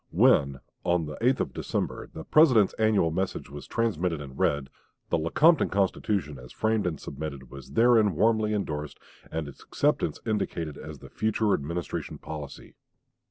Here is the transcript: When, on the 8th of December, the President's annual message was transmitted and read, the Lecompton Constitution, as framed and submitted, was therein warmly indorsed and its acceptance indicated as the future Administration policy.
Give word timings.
When, 0.09 0.61
on 0.83 1.05
the 1.05 1.15
8th 1.17 1.41
of 1.41 1.53
December, 1.53 2.09
the 2.11 2.23
President's 2.23 2.73
annual 2.79 3.11
message 3.11 3.51
was 3.51 3.67
transmitted 3.67 4.19
and 4.19 4.35
read, 4.35 4.71
the 5.09 5.17
Lecompton 5.19 5.69
Constitution, 5.69 6.39
as 6.39 6.51
framed 6.51 6.87
and 6.87 6.99
submitted, 6.99 7.51
was 7.51 7.73
therein 7.73 8.15
warmly 8.15 8.51
indorsed 8.51 8.99
and 9.31 9.47
its 9.47 9.61
acceptance 9.61 10.19
indicated 10.25 10.75
as 10.75 10.97
the 10.97 11.09
future 11.11 11.53
Administration 11.53 12.17
policy. 12.17 12.73